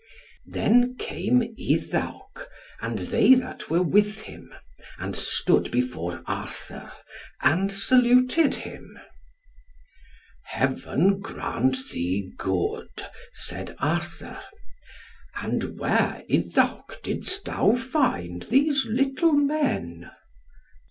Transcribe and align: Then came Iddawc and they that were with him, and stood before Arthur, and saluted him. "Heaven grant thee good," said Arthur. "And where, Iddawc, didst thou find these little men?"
Then 0.47 0.95
came 0.97 1.43
Iddawc 1.59 2.47
and 2.81 2.97
they 2.97 3.35
that 3.35 3.69
were 3.69 3.83
with 3.83 4.21
him, 4.21 4.51
and 4.97 5.15
stood 5.15 5.69
before 5.69 6.23
Arthur, 6.25 6.91
and 7.43 7.71
saluted 7.71 8.55
him. 8.55 8.97
"Heaven 10.45 11.19
grant 11.19 11.77
thee 11.91 12.31
good," 12.35 13.09
said 13.33 13.75
Arthur. 13.77 14.41
"And 15.35 15.77
where, 15.77 16.23
Iddawc, 16.27 17.03
didst 17.03 17.45
thou 17.45 17.75
find 17.75 18.41
these 18.49 18.87
little 18.87 19.33
men?" 19.33 20.09